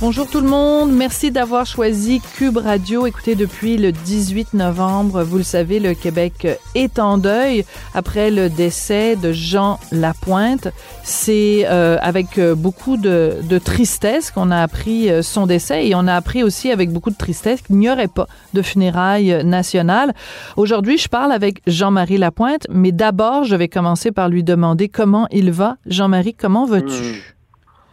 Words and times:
Bonjour 0.00 0.26
tout 0.26 0.40
le 0.40 0.48
monde, 0.48 0.92
merci 0.92 1.30
d'avoir 1.30 1.66
choisi 1.66 2.22
Cube 2.34 2.56
Radio. 2.56 3.06
Écoutez, 3.06 3.34
depuis 3.34 3.76
le 3.76 3.92
18 3.92 4.54
novembre, 4.54 5.22
vous 5.22 5.36
le 5.36 5.42
savez, 5.42 5.78
le 5.78 5.92
Québec 5.92 6.48
est 6.74 6.98
en 6.98 7.18
deuil 7.18 7.66
après 7.92 8.30
le 8.30 8.48
décès 8.48 9.16
de 9.16 9.30
Jean 9.32 9.78
Lapointe. 9.92 10.68
C'est 11.02 11.66
euh, 11.66 11.98
avec 12.00 12.38
euh, 12.38 12.54
beaucoup 12.54 12.96
de, 12.96 13.40
de 13.42 13.58
tristesse 13.58 14.30
qu'on 14.30 14.50
a 14.50 14.62
appris 14.62 15.10
euh, 15.10 15.20
son 15.20 15.46
décès 15.46 15.86
et 15.86 15.94
on 15.94 16.06
a 16.06 16.14
appris 16.14 16.42
aussi 16.42 16.70
avec 16.70 16.90
beaucoup 16.90 17.10
de 17.10 17.18
tristesse 17.18 17.60
qu'il 17.60 17.76
n'y 17.76 17.90
aurait 17.90 18.08
pas 18.08 18.26
de 18.54 18.62
funérailles 18.62 19.44
nationales. 19.44 20.14
Aujourd'hui, 20.56 20.96
je 20.96 21.08
parle 21.08 21.30
avec 21.30 21.60
Jean-Marie 21.66 22.16
Lapointe, 22.16 22.66
mais 22.70 22.90
d'abord, 22.90 23.44
je 23.44 23.54
vais 23.54 23.68
commencer 23.68 24.12
par 24.12 24.30
lui 24.30 24.44
demander 24.44 24.88
comment 24.88 25.26
il 25.30 25.52
va. 25.52 25.76
Jean-Marie, 25.84 26.32
comment 26.32 26.64
vas-tu? 26.64 27.36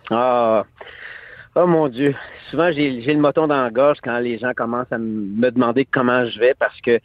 Ah, 0.10 0.64
oh 1.58 1.68
mon 1.68 1.88
Dieu. 1.88 2.16
Souvent, 2.50 2.72
j'ai 2.72 3.02
j'ai 3.02 3.14
le 3.14 3.20
moton 3.20 3.48
dans 3.48 3.64
la 3.64 3.72
gorge 3.72 3.98
quand 4.04 4.20
les 4.20 4.38
gens 4.38 4.54
commencent 4.56 4.92
à 4.92 4.98
me 4.98 5.50
demander 5.50 5.86
comment 5.86 6.26
je 6.26 6.40
vais 6.40 6.54
parce 6.58 6.80
que 6.82 7.00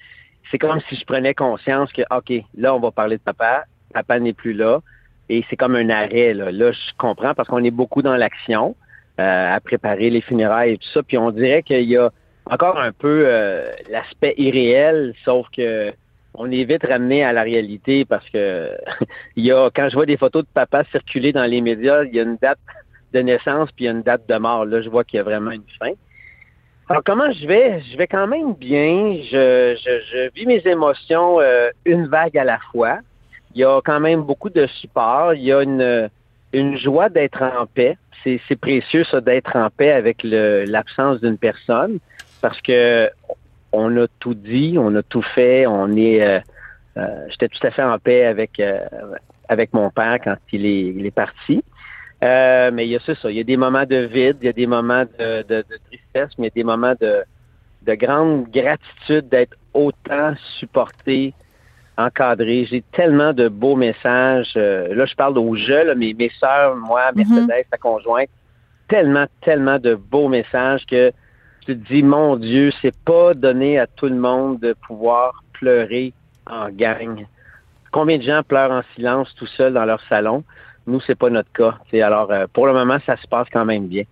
c'est 0.50 0.58
comme 0.58 0.80
si 0.88 0.96
je 0.96 1.04
prenais 1.04 1.34
conscience 1.34 1.90
que, 1.92 2.02
OK, 2.10 2.44
là, 2.56 2.74
on 2.74 2.80
va 2.80 2.90
parler 2.90 3.16
de 3.16 3.22
papa. 3.22 3.64
Papa 3.94 4.18
n'est 4.18 4.32
plus 4.32 4.52
là. 4.52 4.80
Et 5.28 5.44
c'est 5.48 5.56
comme 5.56 5.74
un 5.74 5.88
arrêt. 5.88 6.34
Là, 6.34 6.52
là 6.52 6.72
je 6.72 6.92
comprends 6.98 7.34
parce 7.34 7.48
qu'on 7.48 7.64
est 7.64 7.70
beaucoup 7.70 8.02
dans 8.02 8.16
l'action 8.16 8.76
euh, 9.20 9.54
à 9.54 9.60
préparer 9.60 10.10
les 10.10 10.20
funérailles 10.20 10.72
et 10.72 10.78
tout 10.78 10.88
ça. 10.92 11.02
Puis 11.02 11.16
on 11.16 11.30
dirait 11.30 11.62
qu'il 11.62 11.88
y 11.88 11.96
a 11.96 12.10
encore 12.50 12.78
un 12.78 12.92
peu 12.92 13.24
euh, 13.26 13.72
l'aspect 13.88 14.34
irréel, 14.36 15.14
sauf 15.24 15.46
que 15.56 15.92
on 16.34 16.50
est 16.50 16.64
vite 16.64 16.84
ramené 16.86 17.22
à 17.22 17.32
la 17.32 17.42
réalité 17.42 18.04
parce 18.04 18.28
que 18.30 18.70
il 19.36 19.44
y 19.44 19.52
a 19.52 19.70
quand 19.74 19.88
je 19.88 19.94
vois 19.94 20.06
des 20.06 20.16
photos 20.16 20.42
de 20.42 20.48
papa 20.52 20.84
circuler 20.90 21.32
dans 21.32 21.44
les 21.44 21.60
médias, 21.60 22.04
il 22.04 22.14
y 22.14 22.20
a 22.20 22.22
une 22.22 22.36
date 22.36 22.58
de 23.12 23.20
naissance 23.20 23.70
puis 23.72 23.88
une 23.88 24.02
date 24.02 24.28
de 24.28 24.36
mort. 24.36 24.64
Là, 24.64 24.80
je 24.82 24.88
vois 24.88 25.04
qu'il 25.04 25.18
y 25.18 25.20
a 25.20 25.22
vraiment 25.22 25.50
une 25.50 25.64
fin. 25.78 25.92
Alors 26.88 27.02
comment 27.04 27.30
je 27.30 27.46
vais? 27.46 27.80
Je 27.90 27.96
vais 27.96 28.06
quand 28.06 28.26
même 28.26 28.54
bien. 28.54 29.16
Je, 29.22 29.76
je, 29.76 29.90
je 30.10 30.30
vis 30.34 30.46
mes 30.46 30.62
émotions 30.66 31.40
euh, 31.40 31.70
une 31.84 32.06
vague 32.06 32.36
à 32.36 32.44
la 32.44 32.58
fois. 32.70 32.98
Il 33.54 33.60
y 33.60 33.64
a 33.64 33.80
quand 33.84 34.00
même 34.00 34.22
beaucoup 34.22 34.50
de 34.50 34.66
support. 34.66 35.34
Il 35.34 35.42
y 35.42 35.52
a 35.52 35.62
une 35.62 36.10
une 36.52 36.76
joie 36.76 37.08
d'être 37.08 37.42
en 37.42 37.66
paix. 37.66 37.96
C'est 38.24 38.60
précieux 38.60 39.04
ça 39.04 39.20
d'être 39.20 39.56
en 39.56 39.70
paix 39.70 39.90
avec 39.90 40.18
l'absence 40.22 41.20
d'une 41.20 41.38
personne 41.38 41.98
parce 42.40 42.60
que 42.60 43.08
on 43.72 43.96
a 43.96 44.06
tout 44.20 44.34
dit, 44.34 44.76
on 44.78 44.94
a 44.94 45.02
tout 45.02 45.22
fait, 45.22 45.66
on 45.66 45.96
est 45.96 46.22
euh, 46.22 46.40
euh, 46.98 47.26
j'étais 47.30 47.48
tout 47.48 47.66
à 47.66 47.70
fait 47.70 47.82
en 47.82 47.98
paix 47.98 48.26
avec 48.26 48.62
avec 49.48 49.72
mon 49.72 49.90
père 49.90 50.18
quand 50.22 50.36
il 50.52 51.06
est 51.06 51.14
parti. 51.14 51.64
Euh, 52.22 52.70
mais 52.72 52.86
il 52.86 52.90
y 52.90 52.96
a 52.96 53.00
ça, 53.00 53.14
ça. 53.16 53.30
Il 53.30 53.36
y 53.36 53.40
a 53.40 53.44
des 53.44 53.56
moments 53.56 53.84
de 53.84 53.96
vide, 53.96 54.36
il 54.40 54.46
y 54.46 54.48
a 54.48 54.52
des 54.52 54.66
moments 54.66 55.04
de, 55.18 55.42
de, 55.42 55.64
de 55.68 55.78
tristesse, 55.88 56.30
mais 56.38 56.46
il 56.46 56.50
y 56.56 56.60
a 56.60 56.62
des 56.62 56.64
moments 56.64 56.94
de, 57.00 57.24
de 57.82 57.94
grande 57.94 58.48
gratitude 58.50 59.28
d'être 59.28 59.56
autant 59.74 60.34
supporté, 60.58 61.34
encadré. 61.98 62.64
J'ai 62.66 62.82
tellement 62.92 63.32
de 63.32 63.48
beaux 63.48 63.74
messages. 63.74 64.52
Euh, 64.56 64.94
là, 64.94 65.04
je 65.04 65.14
parle 65.16 65.36
aux 65.36 65.56
jeux, 65.56 65.84
là, 65.84 65.94
mais 65.96 66.14
mes 66.16 66.30
sœurs, 66.38 66.76
moi, 66.76 67.10
Mercedes, 67.14 67.66
sa 67.70 67.78
conjointe, 67.78 68.30
tellement, 68.88 69.26
tellement 69.40 69.78
de 69.78 69.94
beaux 69.96 70.28
messages 70.28 70.86
que 70.86 71.10
tu 71.66 71.76
te 71.76 71.92
dis, 71.92 72.02
mon 72.02 72.36
Dieu, 72.36 72.72
c'est 72.82 72.96
pas 73.04 73.34
donné 73.34 73.78
à 73.78 73.86
tout 73.86 74.06
le 74.06 74.16
monde 74.16 74.60
de 74.60 74.74
pouvoir 74.86 75.42
pleurer 75.54 76.12
en 76.46 76.68
gang. 76.70 77.26
Combien 77.90 78.18
de 78.18 78.22
gens 78.22 78.42
pleurent 78.42 78.72
en 78.72 78.82
silence 78.94 79.34
tout 79.36 79.46
seul 79.46 79.74
dans 79.74 79.84
leur 79.84 80.00
salon? 80.08 80.44
Nous, 80.86 81.00
c'est 81.06 81.14
pas 81.14 81.30
notre 81.30 81.52
cas. 81.52 81.76
Alors, 82.04 82.30
euh, 82.30 82.46
pour 82.52 82.66
le 82.66 82.72
moment, 82.72 82.98
ça 83.06 83.16
se 83.16 83.26
passe 83.26 83.46
quand 83.52 83.64
même 83.64 83.86
bien. 83.86 84.04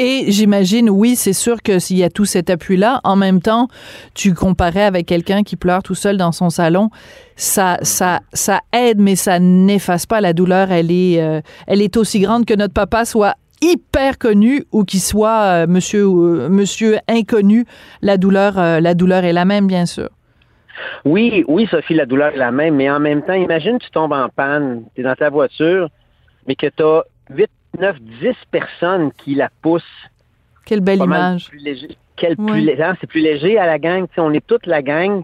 Et 0.00 0.26
j'imagine, 0.28 0.88
oui, 0.90 1.16
c'est 1.16 1.32
sûr 1.32 1.60
que 1.60 1.80
s'il 1.80 1.98
y 1.98 2.04
a 2.04 2.10
tout 2.10 2.24
cet 2.24 2.50
appui-là, 2.50 3.00
en 3.02 3.16
même 3.16 3.42
temps, 3.42 3.66
tu 4.14 4.32
comparais 4.32 4.84
avec 4.84 5.06
quelqu'un 5.06 5.42
qui 5.42 5.56
pleure 5.56 5.82
tout 5.82 5.96
seul 5.96 6.16
dans 6.16 6.30
son 6.30 6.50
salon, 6.50 6.90
ça, 7.34 7.78
ça, 7.82 8.20
ça 8.32 8.60
aide, 8.72 9.00
mais 9.00 9.16
ça 9.16 9.40
n'efface 9.40 10.06
pas 10.06 10.20
la 10.20 10.32
douleur. 10.32 10.70
Elle 10.70 10.92
est, 10.92 11.20
euh, 11.20 11.40
elle 11.66 11.82
est 11.82 11.96
aussi 11.96 12.20
grande 12.20 12.44
que 12.44 12.54
notre 12.54 12.74
papa 12.74 13.04
soit 13.04 13.34
hyper 13.60 14.18
connu 14.18 14.62
ou 14.70 14.84
qu'il 14.84 15.00
soit 15.00 15.42
euh, 15.42 15.66
monsieur, 15.66 16.06
monsieur 16.48 16.98
inconnu. 17.08 17.64
La 18.00 18.18
douleur, 18.18 18.54
la 18.54 18.94
douleur 18.94 19.24
est 19.24 19.32
la 19.32 19.44
même, 19.44 19.66
bien 19.66 19.86
sûr. 19.86 20.10
Oui, 21.04 21.44
oui, 21.48 21.66
Sophie, 21.70 21.94
la 21.94 22.06
douleur 22.06 22.34
est 22.34 22.38
la 22.38 22.50
même, 22.50 22.76
mais 22.76 22.90
en 22.90 23.00
même 23.00 23.22
temps, 23.22 23.34
imagine 23.34 23.78
tu 23.78 23.90
tombes 23.90 24.12
en 24.12 24.28
panne, 24.28 24.84
tu 24.94 25.00
es 25.00 25.04
dans 25.04 25.14
ta 25.14 25.30
voiture, 25.30 25.88
mais 26.46 26.54
que 26.54 26.66
tu 26.66 26.82
as 26.82 27.04
8, 27.30 27.50
9, 27.78 27.96
10 28.00 28.34
personnes 28.50 29.12
qui 29.12 29.34
la 29.34 29.50
poussent. 29.62 29.82
Quelle 30.64 30.80
belle 30.80 31.00
image. 31.00 31.48
plus 31.48 31.58
léger. 31.58 31.96
Quel 32.16 32.36
hein, 32.38 32.96
c'est 33.00 33.06
plus 33.06 33.20
léger 33.20 33.58
à 33.58 33.66
la 33.66 33.78
gang. 33.78 34.06
On 34.16 34.32
est 34.32 34.44
toute 34.46 34.66
la 34.66 34.82
gang. 34.82 35.22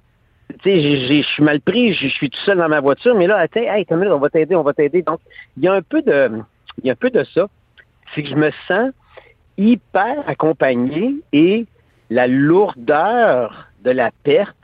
Je 0.64 1.22
suis 1.22 1.42
mal 1.42 1.60
pris, 1.60 1.92
je 1.94 2.06
suis 2.06 2.30
tout 2.30 2.38
seul 2.40 2.58
dans 2.58 2.68
ma 2.68 2.80
voiture, 2.80 3.14
mais 3.14 3.26
là, 3.26 3.38
attends, 3.38 3.60
hey, 3.60 3.84
minute, 3.90 4.12
on 4.12 4.18
va 4.18 4.30
t'aider, 4.30 4.54
on 4.54 4.62
va 4.62 4.72
t'aider. 4.72 5.02
Donc, 5.02 5.18
il 5.56 5.64
y 5.64 5.68
a 5.68 5.72
un 5.72 5.82
peu 5.82 6.02
de, 6.02 6.30
il 6.82 6.86
y 6.86 6.90
a 6.90 6.92
un 6.92 6.96
peu 6.96 7.10
de 7.10 7.24
ça. 7.24 7.48
C'est 8.14 8.22
que 8.22 8.28
je 8.28 8.36
me 8.36 8.50
sens 8.68 8.90
hyper 9.56 10.22
accompagné 10.26 11.14
et 11.32 11.66
la 12.10 12.26
lourdeur 12.26 13.68
de 13.82 13.90
la 13.90 14.10
perte, 14.22 14.56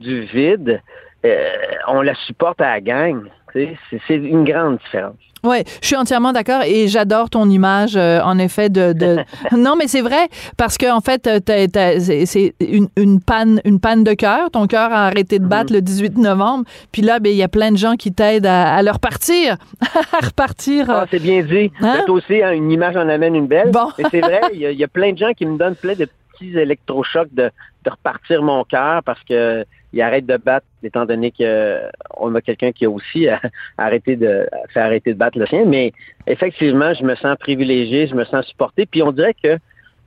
du 0.00 0.22
vide, 0.22 0.80
euh, 1.24 1.48
on 1.88 2.02
la 2.02 2.14
supporte 2.14 2.60
à 2.60 2.70
la 2.74 2.80
gang. 2.80 3.22
C'est 3.54 4.14
une 4.14 4.44
grande 4.44 4.78
différence. 4.78 5.16
Ouais, 5.44 5.62
je 5.80 5.86
suis 5.86 5.96
entièrement 5.96 6.32
d'accord 6.32 6.62
et 6.66 6.88
j'adore 6.88 7.30
ton 7.30 7.48
image, 7.48 7.96
euh, 7.96 8.20
en 8.22 8.38
effet, 8.38 8.68
de, 8.70 8.92
de... 8.92 9.18
non, 9.56 9.76
mais 9.76 9.86
c'est 9.86 10.00
vrai, 10.00 10.28
parce 10.56 10.76
que 10.76 10.90
en 10.92 11.00
fait, 11.00 11.28
c'est 11.48 12.54
une, 12.60 12.88
une 12.96 13.20
panne 13.20 13.60
une 13.64 13.78
panne 13.80 14.02
de 14.02 14.14
cœur. 14.14 14.50
Ton 14.50 14.66
cœur 14.66 14.92
a 14.92 15.06
arrêté 15.06 15.38
de 15.38 15.46
battre 15.46 15.72
le 15.72 15.80
18 15.80 16.18
novembre. 16.18 16.64
Puis 16.90 17.02
là, 17.02 17.20
ben, 17.20 17.30
il 17.30 17.36
y 17.36 17.42
a 17.44 17.48
plein 17.48 17.70
de 17.70 17.76
gens 17.78 17.94
qui 17.94 18.12
t'aident 18.12 18.46
à, 18.46 18.74
à 18.74 18.82
le 18.82 18.90
repartir, 18.90 19.56
à 20.20 20.26
repartir. 20.26 20.86
Ah, 20.90 21.06
c'est 21.10 21.22
bien 21.22 21.42
dit. 21.42 21.70
Hein? 21.80 22.04
Aussi, 22.08 22.42
hein, 22.42 22.50
une 22.52 22.70
image 22.72 22.96
en 22.96 23.08
amène 23.08 23.36
une 23.36 23.46
belle. 23.46 23.70
Bon. 23.70 23.88
Mais 23.96 24.04
c'est 24.10 24.20
vrai, 24.20 24.40
il 24.52 24.58
y, 24.60 24.66
a- 24.66 24.72
il 24.72 24.78
y 24.78 24.84
a 24.84 24.88
plein 24.88 25.12
de 25.12 25.18
gens 25.18 25.32
qui 25.34 25.46
me 25.46 25.56
donnent 25.56 25.76
plein 25.76 25.94
de 25.94 26.08
petits 26.32 26.58
électrochocs 26.58 27.32
de, 27.32 27.50
de 27.84 27.90
repartir 27.90 28.42
mon 28.42 28.64
cœur 28.64 29.02
parce 29.04 29.20
que 29.28 29.64
il 29.92 30.02
arrête 30.02 30.26
de 30.26 30.36
battre, 30.36 30.66
étant 30.82 31.06
donné 31.06 31.30
que 31.30 31.80
on 32.18 32.34
a 32.34 32.40
quelqu'un 32.40 32.72
qui 32.72 32.84
a 32.84 32.90
aussi 32.90 33.28
euh, 33.28 33.36
arrêté 33.78 34.16
de 34.16 34.46
fait 34.72 34.80
arrêter 34.80 35.12
de 35.14 35.18
battre 35.18 35.38
le 35.38 35.46
sien. 35.46 35.64
Mais 35.66 35.92
effectivement, 36.26 36.92
je 36.94 37.04
me 37.04 37.14
sens 37.14 37.36
privilégié, 37.38 38.06
je 38.06 38.14
me 38.14 38.24
sens 38.24 38.46
supporté. 38.46 38.86
Puis 38.86 39.02
on 39.02 39.12
dirait 39.12 39.34
que 39.34 39.56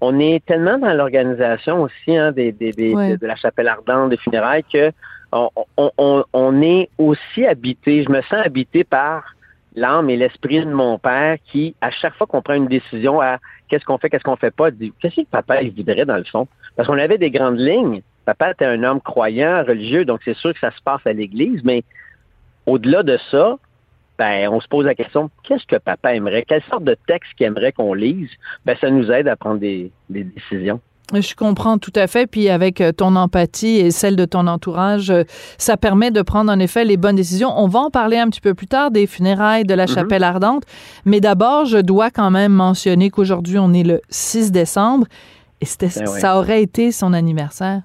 on 0.04 0.20
est 0.20 0.44
tellement 0.46 0.78
dans 0.80 0.94
l'organisation 0.94 1.82
aussi 1.84 2.16
hein, 2.18 2.32
des, 2.32 2.52
des, 2.52 2.72
des- 2.72 2.94
Ouais. 2.96 3.12
de, 3.12 3.16
de 3.18 3.28
la 3.28 3.36
chapelle 3.36 3.68
ardente, 3.68 4.10
des 4.10 4.18
funérailles, 4.18 4.64
que 4.72 4.92
on, 5.32 5.50
on, 5.78 5.92
on- 5.98 6.24
on 6.34 6.62
est 6.62 6.90
aussi 6.98 7.46
habité, 7.46 8.04
je 8.04 8.10
me 8.10 8.22
sens 8.24 8.46
habité 8.46 8.84
par 8.84 9.36
l'âme 9.76 10.10
et 10.10 10.18
l'esprit 10.18 10.60
de 10.66 10.70
mon 10.72 10.98
père 10.98 11.38
qui, 11.52 11.76
à 11.82 11.92
chaque 11.92 12.16
fois 12.16 12.28
qu'on 12.28 12.42
prend 12.42 12.56
une 12.56 12.68
décision 12.68 13.22
à 13.22 13.38
qu'est-ce 13.70 13.86
qu'on 13.86 13.98
fait, 13.98 14.10
qu'est-ce 14.10 14.24
qu'on 14.24 14.36
fait 14.36 14.52
pas, 14.54 14.70
dit 14.72 14.92
qu'est-ce 15.02 15.22
que 15.22 15.26
papa 15.26 15.62
il 15.62 15.72
voudrait 15.72 16.04
dans 16.06 16.18
le 16.18 16.26
fond? 16.26 16.48
Parce 16.76 16.88
qu'on 16.90 16.98
avait 17.00 17.18
des 17.18 17.32
grandes 17.32 17.60
lignes. 17.60 18.02
Papa 18.26 18.52
était 18.52 18.66
un 18.66 18.84
homme 18.84 19.02
croyant, 19.02 19.64
religieux, 19.64 20.06
donc 20.06 20.22
c'est 20.24 20.36
sûr 20.36 20.54
que 20.54 20.60
ça 20.60 20.72
se 20.72 20.82
passe 20.84 21.02
à 21.06 21.14
l'église, 21.14 21.62
mais 21.64 21.84
au-delà 22.66 23.04
de 23.04 23.18
ça, 23.30 23.58
ben, 24.18 24.50
on 24.50 24.62
se 24.62 24.68
pose 24.68 24.86
la 24.86 24.94
question, 24.94 25.32
qu'est-ce 25.44 25.66
que 25.66 25.78
papa 25.78 26.14
aimerait? 26.14 26.44
Quelle 26.48 26.62
sorte 26.70 26.84
de 26.84 26.96
texte 27.08 27.34
qu'il 27.36 27.48
aimerait 27.48 27.72
qu'on 27.72 27.94
lise? 27.94 28.30
Ben, 28.66 28.78
ça 28.80 28.92
nous 28.92 29.12
aide 29.12 29.28
à 29.28 29.36
prendre 29.36 29.60
des, 29.60 29.92
des 30.10 30.24
décisions. 30.24 30.80
Je 31.14 31.36
comprends 31.36 31.78
tout 31.78 31.92
à 31.96 32.08
fait. 32.08 32.28
Puis 32.28 32.50
avec 32.50 32.80
euh, 32.80 32.92
ton 32.92 33.16
empathie 33.16 33.78
et 33.80 33.92
celle 33.92 34.16
de 34.16 34.26
ton 34.26 34.48
entourage, 34.48 35.10
euh, 35.10 35.24
ça 35.58 35.76
permet 35.76 36.12
de 36.12 36.22
prendre 36.22 36.52
en 36.52 36.60
effet 36.60 36.86
les 36.86 36.98
bonnes 36.98 37.16
décisions. 37.16 37.52
On 37.58 37.68
va 37.68 37.80
en 37.80 37.90
parler 37.90 38.18
un 38.18 38.28
petit 38.30 38.42
peu 38.42 38.54
plus 38.54 38.68
tard 38.68 38.92
des 38.92 39.08
funérailles 39.08 39.66
de 39.66 39.74
la 39.74 39.88
chapelle 39.88 40.24
ardente. 40.24 40.64
Mais 41.06 41.20
d'abord, 41.20 41.66
je 41.66 41.80
dois 41.80 42.12
quand 42.12 42.32
même 42.32 42.54
mentionner 42.54 43.10
qu'aujourd'hui, 43.10 43.58
on 43.60 43.74
est 43.74 43.84
le 43.84 44.02
6 44.10 44.52
décembre 44.52 45.08
et 45.62 45.66
Ben 45.80 45.90
ça 45.90 46.38
aurait 46.38 46.62
été 46.62 46.92
son 46.92 47.14
anniversaire. 47.14 47.82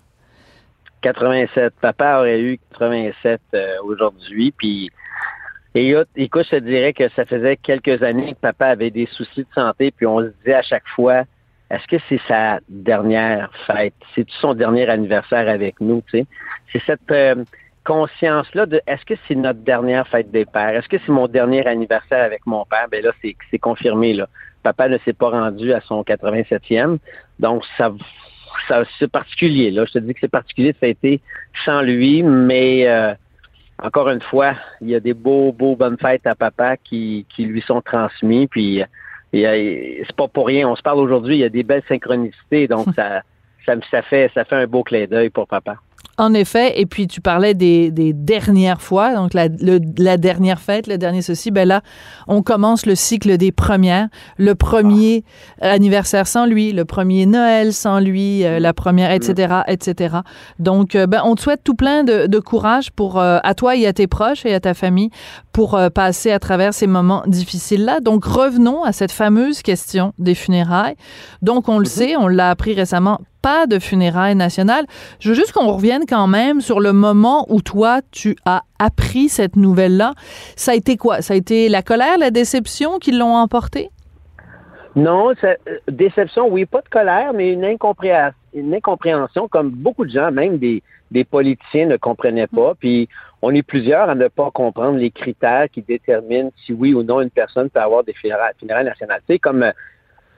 87. 1.13 1.75
Papa 1.81 2.19
aurait 2.19 2.41
eu 2.41 2.59
87 2.73 3.41
euh, 3.55 3.77
aujourd'hui, 3.85 4.51
puis 4.51 4.91
Et 5.77 5.95
écoute, 6.17 6.47
je 6.51 6.57
te 6.57 6.65
dirais 6.65 6.93
que 6.93 7.09
ça 7.11 7.25
faisait 7.25 7.57
quelques 7.57 8.03
années 8.03 8.33
que 8.35 8.41
papa 8.41 8.67
avait 8.67 8.91
des 8.91 9.07
soucis 9.07 9.43
de 9.43 9.55
santé, 9.55 9.93
puis 9.93 10.07
on 10.07 10.21
se 10.21 10.33
disait 10.39 10.55
à 10.55 10.63
chaque 10.63 10.89
fois, 10.89 11.23
est-ce 11.71 11.87
que 11.87 12.03
c'est 12.09 12.21
sa 12.27 12.59
dernière 12.69 13.51
fête? 13.67 13.95
C'est 14.15 14.27
son 14.41 14.55
dernier 14.55 14.89
anniversaire 14.89 15.49
avec 15.49 15.81
nous, 15.81 16.03
tu 16.11 16.19
sais? 16.19 16.27
C'est 16.73 16.83
cette 16.87 17.13
euh, 17.13 17.45
conscience-là 17.85 18.67
de 18.67 18.81
est-ce 18.89 19.05
que 19.05 19.15
c'est 19.29 19.37
notre 19.37 19.61
dernière 19.61 20.09
fête 20.09 20.31
des 20.33 20.45
pères? 20.45 20.71
Est-ce 20.71 20.89
que 20.89 20.99
c'est 21.05 21.13
mon 21.13 21.29
dernier 21.29 21.65
anniversaire 21.67 22.25
avec 22.25 22.45
mon 22.47 22.65
père? 22.65 22.87
Ben 22.91 23.05
là, 23.05 23.13
c'est 23.23 23.59
confirmé, 23.59 24.13
là. 24.13 24.29
Papa 24.65 24.89
ne 24.89 24.99
s'est 25.05 25.13
pas 25.13 25.31
rendu 25.31 25.73
à 25.73 25.81
son 25.83 26.03
87e. 26.03 26.99
Donc, 27.39 27.63
ça 27.79 27.93
c'est 28.99 29.11
particulier, 29.11 29.71
là. 29.71 29.85
Je 29.87 29.93
te 29.93 29.99
dis 29.99 30.15
que 30.15 30.21
c'est 30.21 30.29
particulier 30.29 30.73
de 30.73 30.79
fêter 30.79 31.21
sans 31.65 31.83
lui, 31.83 32.23
mais 32.23 32.89
euh, 32.89 33.15
encore 33.83 34.09
une 34.09 34.23
fois, 34.23 34.55
il 34.81 34.91
y 34.91 34.95
a 34.95 35.01
des 35.01 35.15
beaux, 35.15 35.53
beaux 35.53 35.77
bonnes 35.77 35.99
fêtes 35.99 36.27
à 36.27 36.35
papa 36.35 36.77
qui, 36.77 37.27
qui 37.29 37.45
lui 37.45 37.61
sont 37.63 37.83
transmis. 37.83 38.47
Puis 38.47 38.83
c'est 39.33 40.17
pas 40.17 40.29
pour 40.29 40.47
rien. 40.47 40.69
On 40.69 40.77
se 40.77 40.83
parle 40.83 40.99
aujourd'hui, 40.99 41.37
il 41.37 41.41
y 41.41 41.45
a 41.45 41.49
des 41.49 41.63
belles 41.63 41.83
synchronicités, 41.89 42.69
donc 42.69 42.87
ça, 42.97 43.23
ça, 43.65 43.75
ça 43.91 44.03
fait 44.03 44.31
ça 44.35 44.45
fait 44.45 44.57
un 44.57 44.67
beau 44.67 44.83
clin 44.83 45.07
d'œil 45.07 45.31
pour 45.31 45.47
papa. 45.47 45.77
En 46.19 46.33
effet, 46.33 46.81
et 46.81 46.87
puis 46.87 47.07
tu 47.09 47.21
parlais 47.21 47.53
des, 47.53 47.91
des 47.91 48.15
dernières 48.15 48.81
fois, 48.81 49.15
donc 49.15 49.35
la, 49.35 49.49
la, 49.99 50.17
dernière 50.17 50.61
fête, 50.61 50.87
le 50.87 50.97
dernier 50.97 51.21
ceci, 51.21 51.51
ben 51.51 51.69
là, 51.69 51.83
on 52.27 52.43
commence 52.43 52.87
le 52.87 52.95
cycle 52.95 53.37
des 53.37 53.53
premières. 53.53 54.09
Le 54.39 54.55
premier 54.55 55.25
anniversaire 55.61 56.27
sans 56.27 56.47
lui, 56.47 56.73
le 56.73 56.87
premier 56.87 57.27
Noël 57.27 57.75
sans 57.75 58.01
lui, 58.01 58.45
euh, 58.45 58.59
la 58.61 58.73
première, 58.73 59.11
etc., 59.11 59.57
etc. 59.69 60.17
Donc, 60.59 60.95
euh, 60.95 61.07
ben, 61.07 61.21
on 61.23 61.35
te 61.35 61.43
souhaite 61.43 61.61
tout 61.63 61.75
plein 61.75 62.03
de, 62.03 62.27
de 62.27 62.39
courage 62.39 62.93
pour 62.93 63.19
euh, 63.21 63.39
à 63.43 63.53
toi 63.53 63.77
et 63.77 63.87
à 63.87 63.93
tes 63.93 64.07
proches 64.07 64.47
et 64.47 64.55
à 64.55 64.61
ta 64.61 64.73
famille 64.73 65.11
pour 65.53 65.79
passer 65.95 66.31
à 66.31 66.39
travers 66.39 66.73
ces 66.73 66.87
moments 66.87 67.25
difficiles-là. 67.27 68.01
Donc, 68.01 68.25
revenons 68.25 68.85
à 68.85 68.93
cette 68.93 69.13
fameuse 69.13 69.61
question 69.61 70.15
des 70.19 70.35
funérailles. 70.35 70.97
Donc, 71.43 71.69
on 71.69 71.79
le 71.79 71.85
mm-hmm. 71.85 71.89
sait, 71.89 72.17
on 72.17 72.29
l'a 72.29 72.51
appris 72.51 72.75
récemment 72.75 73.21
pas 73.47 73.69
de 73.69 73.79
funérailles 73.79 74.35
nationales. 74.35 74.87
Je 75.21 75.29
veux 75.29 75.37
juste 75.37 75.53
qu'on 75.53 75.71
revienne 75.71 76.03
quand 76.09 76.27
même 76.27 76.61
sur 76.61 76.81
le 76.81 76.93
moment 76.93 77.47
où 77.49 77.63
toi, 77.63 78.01
tu 78.11 78.35
as 78.45 78.63
appris 78.81 79.29
cette 79.29 79.55
nouvelle-là. 79.55 80.15
Ça 80.57 80.73
a 80.73 80.75
été 80.75 80.97
quoi? 80.97 81.23
Ça 81.23 81.35
a 81.35 81.37
été 81.37 81.69
la 81.69 81.83
colère, 81.83 82.19
la 82.19 82.33
déception 82.33 82.99
qui 82.99 83.13
l'ont 83.13 83.37
emporté? 83.37 83.91
Non, 84.97 85.31
euh, 85.45 85.55
déception, 85.87 86.49
oui, 86.49 86.65
pas 86.67 86.81
de 86.81 86.89
colère, 86.89 87.35
mais 87.35 87.53
une 87.53 87.65
incompréhension, 87.65 88.37
une 88.53 88.75
incompréhension 88.75 89.47
comme 89.47 89.71
beaucoup 89.71 90.05
de 90.05 90.11
gens, 90.11 90.33
même 90.33 90.59
des, 90.59 90.83
des 91.13 91.23
politiciens 91.23 91.87
ne 91.87 91.97
comprenaient 91.97 92.49
pas. 92.49 92.75
Puis 92.75 93.09
on 93.43 93.55
est 93.55 93.63
plusieurs 93.63 94.11
à 94.11 94.17
ne 94.17 94.27
pas 94.27 94.51
comprendre 94.51 94.99
les 94.99 95.13
critères 95.13 95.69
qui 95.71 95.83
déterminent 95.83 96.51
si 96.65 96.73
oui 96.73 96.95
ou 96.95 97.05
non 97.05 97.21
une 97.21 97.31
personne 97.31 97.71
peut 97.71 97.81
avoir 97.81 98.03
des 98.03 98.13
funérailles, 98.13 98.55
funérailles 98.59 98.87
nationales. 98.87 99.21
Tu 99.29 99.35
sais, 99.35 99.39
comme 99.39 99.63
euh, 99.63 99.71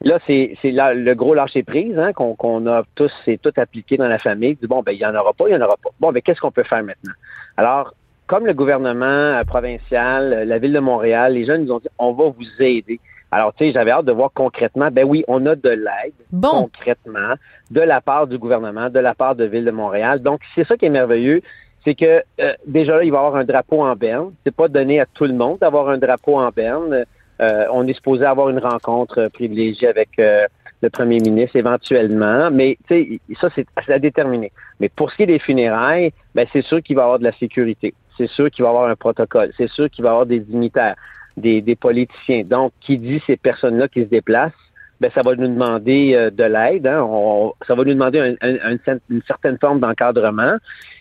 Là, 0.03 0.19
c'est 0.27 0.56
le 0.62 1.15
gros 1.15 1.35
lâcher 1.35 1.62
prise 1.62 1.99
hein, 1.99 2.12
qu'on 2.12 2.67
a 2.67 2.83
tous, 2.95 3.12
c'est 3.25 3.41
tout 3.41 3.53
appliqué 3.56 3.97
dans 3.97 4.09
la 4.09 4.19
famille. 4.19 4.56
Du 4.56 4.67
bon, 4.69 4.83
ben 4.83 4.93
il 4.93 4.99
y 4.99 5.06
en 5.06 5.15
aura 5.15 5.33
pas, 5.33 5.49
il 5.49 5.53
y 5.53 5.56
en 5.56 5.61
aura 5.61 5.77
pas. 5.83 5.91
Bon, 5.99 6.12
ben 6.12 6.23
qu'est-ce 6.23 6.41
qu'on 6.41 6.53
peut 6.53 6.62
faire 6.62 6.85
maintenant? 6.85 7.12
Alors, 7.56 7.95
comme 8.29 8.47
le 8.47 8.55
gouvernement 8.55 9.06
euh, 9.06 9.43
provincial, 9.45 10.33
euh, 10.33 10.45
la 10.45 10.59
ville 10.59 10.73
de 10.73 10.79
Montréal, 10.79 11.33
les 11.33 11.45
jeunes 11.45 11.65
nous 11.65 11.73
ont 11.73 11.79
dit, 11.79 11.89
on 11.99 12.12
va 12.12 12.27
vous 12.27 12.62
aider. 12.62 13.00
Alors, 13.31 13.53
tu 13.55 13.65
sais, 13.65 13.73
j'avais 13.73 13.91
hâte 13.91 14.05
de 14.05 14.12
voir 14.12 14.31
concrètement, 14.33 14.91
ben 14.91 15.05
oui, 15.05 15.25
on 15.29 15.45
a 15.47 15.55
de 15.55 15.71
l'aide 15.71 16.15
concrètement 16.43 17.35
de 17.71 17.81
la 17.81 18.01
part 18.01 18.27
du 18.27 18.39
gouvernement, 18.39 18.89
de 18.89 19.01
la 19.01 19.15
part 19.15 19.35
de 19.35 19.44
Ville 19.44 19.65
de 19.65 19.71
Montréal. 19.71 20.23
Donc, 20.23 20.41
c'est 20.55 20.67
ça 20.67 20.77
qui 20.77 20.87
est 20.87 20.91
merveilleux, 20.91 21.43
c'est 21.85 21.94
que 21.94 22.23
euh, 22.41 22.53
déjà 22.67 22.97
là, 22.97 23.05
il 23.05 23.11
va 23.11 23.17
y 23.17 23.21
avoir 23.21 23.37
un 23.37 23.44
drapeau 23.44 23.83
en 23.83 23.97
berne. 23.97 24.33
C'est 24.44 24.55
pas 24.55 24.69
donné 24.69 25.01
à 25.01 25.06
tout 25.06 25.25
le 25.25 25.35
monde 25.35 25.59
d'avoir 25.59 25.89
un 25.89 25.99
drapeau 25.99 26.39
en 26.39 26.51
berne. 26.51 27.05
Euh, 27.40 27.67
on 27.73 27.87
est 27.87 27.94
supposé 27.94 28.25
avoir 28.25 28.49
une 28.49 28.58
rencontre 28.58 29.19
euh, 29.20 29.29
privilégiée 29.29 29.88
avec 29.88 30.11
euh, 30.19 30.46
le 30.82 30.90
premier 30.90 31.19
ministre 31.20 31.56
éventuellement, 31.56 32.50
mais 32.50 32.79
ça 33.40 33.49
c'est 33.55 33.67
à 33.88 33.99
déterminer. 33.99 34.52
Mais 34.81 34.88
pour 34.88 35.11
ce 35.11 35.17
qui 35.17 35.23
est 35.25 35.26
des 35.26 35.38
funérailles, 35.38 36.12
ben 36.35 36.46
c'est 36.52 36.62
sûr 36.62 36.82
qu'il 36.82 36.96
va 36.96 37.02
y 37.02 37.05
avoir 37.05 37.19
de 37.19 37.25
la 37.25 37.32
sécurité, 37.32 37.94
c'est 38.17 38.29
sûr 38.29 38.50
qu'il 38.50 38.64
va 38.64 38.70
y 38.70 38.75
avoir 38.75 38.88
un 38.90 38.96
protocole, 38.96 39.52
c'est 39.56 39.70
sûr 39.70 39.88
qu'il 39.90 40.02
va 40.02 40.11
y 40.11 40.12
avoir 40.12 40.26
des 40.26 40.40
dignitaires, 40.40 40.96
des, 41.37 41.76
politiciens. 41.76 42.43
Donc, 42.44 42.73
qui 42.81 42.99
dit 42.99 43.23
ces 43.26 43.37
personnes-là 43.37 43.88
qui 43.88 44.00
se 44.00 44.08
déplacent, 44.08 44.52
ben 45.00 45.11
ça 45.14 45.23
va 45.23 45.34
nous 45.37 45.46
demander 45.46 46.31
de 46.32 46.44
l'aide, 46.44 46.87
hein. 46.88 47.08
ça 47.67 47.76
va 47.76 47.84
nous 47.84 47.94
demander 47.94 48.37
une 48.43 49.23
certaine 49.29 49.58
forme 49.58 49.79
d'encadrement. 49.79 50.56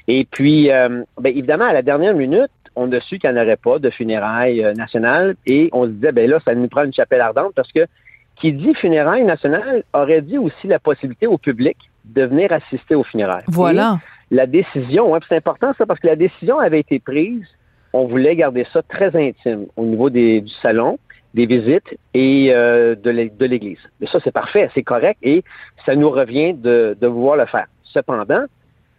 Et 0.07 0.25
puis, 0.29 0.69
ben, 0.69 1.05
évidemment, 1.25 1.65
à 1.65 1.73
la 1.73 1.81
dernière 1.81 2.13
minute, 2.13 2.51
on 2.77 2.91
a 2.91 3.01
su 3.01 3.17
qu'il 3.17 3.29
n'y 3.31 3.37
en 3.37 3.41
aurait 3.41 3.57
pas 3.57 3.79
de 3.79 3.89
funérailles 3.89 4.63
euh, 4.63 4.73
nationales 4.73 5.35
et 5.45 5.69
on 5.73 5.85
se 5.85 5.89
disait, 5.89 6.11
ben 6.11 6.29
là, 6.29 6.39
ça 6.45 6.53
nous 6.55 6.67
prend 6.67 6.83
une 6.83 6.93
chapelle 6.93 7.21
ardente 7.21 7.53
parce 7.55 7.71
que 7.71 7.85
qui 8.35 8.53
dit 8.53 8.75
funérailles 8.75 9.23
nationales 9.23 9.83
aurait 9.93 10.21
dit 10.21 10.37
aussi 10.37 10.67
la 10.67 10.79
possibilité 10.79 11.25
au 11.25 11.39
public 11.39 11.75
de 12.05 12.23
venir 12.23 12.53
assister 12.53 12.93
aux 12.93 13.03
funérailles. 13.03 13.43
Voilà. 13.47 13.99
la 14.29 14.45
décision, 14.45 15.15
hein, 15.15 15.19
c'est 15.27 15.35
important 15.35 15.73
ça 15.77 15.85
parce 15.87 15.99
que 15.99 16.07
la 16.07 16.15
décision 16.15 16.59
avait 16.59 16.79
été 16.79 16.99
prise, 16.99 17.45
on 17.93 18.05
voulait 18.05 18.35
garder 18.35 18.65
ça 18.71 18.83
très 18.83 19.15
intime 19.15 19.65
au 19.75 19.85
niveau 19.85 20.11
des, 20.11 20.41
du 20.41 20.53
salon, 20.61 20.99
des 21.33 21.47
visites 21.47 21.97
et 22.13 22.49
euh, 22.51 22.95
de 22.95 23.45
l'Église. 23.45 23.79
Mais 23.99 24.07
ça, 24.07 24.19
c'est 24.23 24.31
parfait, 24.31 24.69
c'est 24.75 24.83
correct 24.83 25.17
et 25.23 25.43
ça 25.85 25.95
nous 25.95 26.11
revient 26.11 26.53
de, 26.53 26.95
de 26.99 27.07
vouloir 27.07 27.37
le 27.37 27.47
faire. 27.47 27.65
Cependant, 27.83 28.45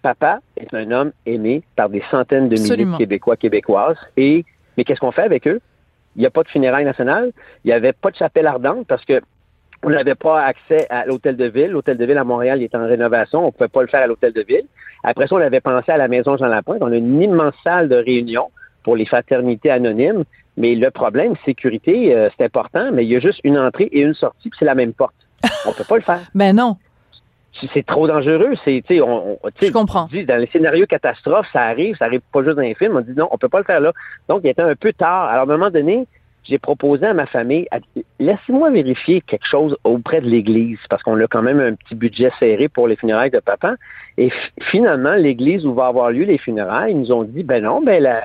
papa 0.02 0.40
est 0.56 0.72
un 0.74 0.90
homme 0.90 1.12
aimé 1.26 1.62
par 1.76 1.88
des 1.88 2.02
centaines 2.10 2.48
de 2.48 2.56
milliers 2.56 2.84
de 2.84 2.96
Québécois, 2.96 3.36
Québécoises. 3.36 3.98
Et, 4.16 4.44
mais 4.76 4.84
qu'est-ce 4.84 5.00
qu'on 5.00 5.12
fait 5.12 5.22
avec 5.22 5.46
eux? 5.46 5.60
Il 6.16 6.20
n'y 6.20 6.26
a 6.26 6.30
pas 6.30 6.42
de 6.42 6.48
funérailles 6.48 6.84
nationales. 6.84 7.32
Il 7.64 7.68
n'y 7.68 7.72
avait 7.72 7.92
pas 7.92 8.10
de 8.10 8.16
chapelle 8.16 8.46
ardente 8.46 8.86
parce 8.86 9.04
que 9.04 9.20
on 9.84 9.90
n'avait 9.90 10.16
pas 10.16 10.42
accès 10.42 10.86
à 10.90 11.06
l'hôtel 11.06 11.36
de 11.36 11.44
ville. 11.44 11.70
L'hôtel 11.70 11.96
de 11.96 12.04
ville 12.04 12.18
à 12.18 12.24
Montréal 12.24 12.60
il 12.60 12.64
est 12.64 12.74
en 12.74 12.86
rénovation. 12.86 13.42
On 13.42 13.46
ne 13.46 13.50
pouvait 13.50 13.68
pas 13.68 13.82
le 13.82 13.88
faire 13.88 14.02
à 14.02 14.06
l'hôtel 14.06 14.32
de 14.32 14.42
ville. 14.42 14.64
Après 15.04 15.28
ça, 15.28 15.36
on 15.36 15.40
avait 15.40 15.60
pensé 15.60 15.92
à 15.92 15.96
la 15.96 16.08
maison 16.08 16.36
Jean 16.36 16.46
Lapointe. 16.46 16.78
On 16.80 16.90
a 16.90 16.96
une 16.96 17.22
immense 17.22 17.54
salle 17.62 17.88
de 17.88 17.96
réunion 17.96 18.50
pour 18.82 18.96
les 18.96 19.06
fraternités 19.06 19.70
anonymes. 19.70 20.24
Mais 20.56 20.74
le 20.74 20.90
problème, 20.90 21.34
sécurité, 21.44 22.12
euh, 22.16 22.28
c'est 22.36 22.44
important, 22.44 22.90
mais 22.92 23.04
il 23.04 23.10
y 23.10 23.14
a 23.14 23.20
juste 23.20 23.40
une 23.44 23.56
entrée 23.56 23.88
et 23.92 24.00
une 24.00 24.14
sortie, 24.14 24.50
puis 24.50 24.58
c'est 24.58 24.64
la 24.64 24.74
même 24.74 24.92
porte. 24.92 25.14
On 25.64 25.70
ne 25.70 25.74
peut 25.74 25.84
pas 25.84 25.96
le 25.96 26.02
faire. 26.02 26.20
ben 26.34 26.56
non 26.56 26.76
c'est 27.72 27.86
trop 27.86 28.06
dangereux. 28.06 28.54
C'est, 28.64 28.82
on, 29.00 29.38
on 29.42 29.50
Je 29.60 29.70
comprends. 29.70 30.08
dans 30.12 30.36
les 30.36 30.46
scénarios 30.48 30.86
catastrophes, 30.86 31.48
ça 31.52 31.62
arrive, 31.62 31.96
ça 31.96 32.06
arrive 32.06 32.20
pas 32.32 32.42
juste 32.42 32.56
dans 32.56 32.62
les 32.62 32.74
films. 32.74 32.96
On 32.96 33.00
dit 33.00 33.14
non, 33.16 33.28
on 33.30 33.38
peut 33.38 33.48
pas 33.48 33.58
le 33.58 33.64
faire 33.64 33.80
là. 33.80 33.92
Donc, 34.28 34.42
il 34.44 34.50
était 34.50 34.62
un 34.62 34.74
peu 34.74 34.92
tard. 34.92 35.28
Alors, 35.28 35.48
à 35.48 35.52
un 35.52 35.56
moment 35.56 35.70
donné, 35.70 36.06
j'ai 36.44 36.58
proposé 36.58 37.06
à 37.06 37.14
ma 37.14 37.26
famille, 37.26 37.68
laissez-moi 38.18 38.70
vérifier 38.70 39.20
quelque 39.20 39.46
chose 39.46 39.76
auprès 39.84 40.20
de 40.20 40.26
l'Église, 40.26 40.78
parce 40.88 41.02
qu'on 41.02 41.20
a 41.20 41.26
quand 41.26 41.42
même 41.42 41.60
un 41.60 41.74
petit 41.74 41.94
budget 41.94 42.30
serré 42.38 42.68
pour 42.68 42.88
les 42.88 42.96
funérailles 42.96 43.30
de 43.30 43.40
papa. 43.40 43.74
Et 44.16 44.30
finalement, 44.62 45.14
l'Église 45.14 45.66
où 45.66 45.74
va 45.74 45.86
avoir 45.86 46.10
lieu 46.10 46.24
les 46.24 46.38
funérailles, 46.38 46.92
ils 46.92 47.00
nous 47.00 47.12
ont 47.12 47.24
dit, 47.24 47.42
ben 47.42 47.62
non, 47.62 47.82
ben 47.82 48.02
la, 48.02 48.24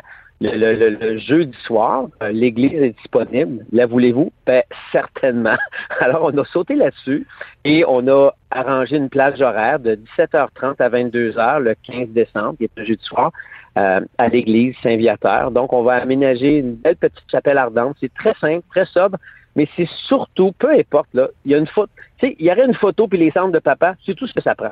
le, 0.52 1.18
jeudi 1.18 1.58
soir, 1.66 2.08
euh, 2.22 2.32
l'église 2.32 2.74
est 2.74 2.98
disponible. 2.98 3.66
La 3.72 3.86
voulez-vous? 3.86 4.32
Ben, 4.46 4.64
certainement. 4.92 5.58
Alors, 6.00 6.24
on 6.24 6.38
a 6.38 6.46
sauté 6.46 6.76
là-dessus 6.76 7.26
et 7.64 7.84
on 7.88 8.08
a 8.08 8.32
arrangé 8.52 8.98
une 8.98 9.10
plage 9.10 9.42
horaire 9.42 9.80
de 9.80 9.96
17h30 10.18 10.76
à 10.80 10.90
22h 10.90 11.60
le 11.60 11.76
15 11.84 12.10
décembre, 12.10 12.58
qui 12.58 12.66
est 12.66 12.72
un 12.78 12.84
jeudi 12.84 13.04
soir, 13.04 13.32
euh, 13.78 14.02
à 14.18 14.28
l'église 14.28 14.76
Saint-Viateur. 14.84 15.52
Donc, 15.52 15.74
on 15.74 15.84
va 15.84 15.96
aménager 15.96 16.58
une 16.58 16.76
belle 16.76 16.98
petite 16.98 17.24
chapelle 17.32 17.58
ardente. 17.58 17.96
C'est 18.00 18.14
très 18.14 18.34
simple, 18.36 18.64
très 18.70 18.86
sobre, 18.86 19.18
mais 19.56 19.68
c'est 19.76 19.90
surtout, 20.08 20.52
peu 20.60 20.72
importe, 20.72 21.10
là, 21.14 21.30
il 21.46 21.52
y 21.52 21.56
a 21.56 21.58
une 21.58 21.68
photo, 21.68 21.92
tu 22.18 22.36
il 22.38 22.46
y 22.46 22.52
aurait 22.52 22.66
une 22.66 22.74
photo 22.74 23.08
puis 23.08 23.20
les 23.20 23.32
cendres 23.32 23.54
de 23.54 23.60
papa, 23.60 23.96
c'est 24.06 24.16
tout 24.16 24.28
ce 24.28 24.34
que 24.34 24.42
ça 24.42 24.56
prend. 24.56 24.72